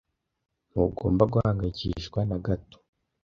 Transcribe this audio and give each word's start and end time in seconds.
Ntugomba 0.69 1.23
guhangayikishwa 1.33 2.19
na 2.29 2.37
gato 2.45 2.77